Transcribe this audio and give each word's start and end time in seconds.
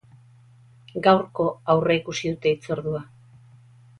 Gaurko 1.07 1.45
aurreikusi 1.75 2.31
dute 2.33 2.53
hitzordua. 2.53 3.03